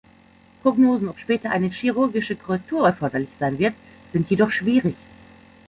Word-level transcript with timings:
Prognosen, 0.63 1.09
ob 1.09 1.19
später 1.19 1.51
eine 1.51 1.69
chirurgische 1.69 2.35
Korrektur 2.35 2.87
erforderlich 2.87 3.29
sein 3.39 3.59
wird, 3.59 3.75
sind 4.13 4.31
jedoch 4.31 4.49
schwierig. 4.49 4.95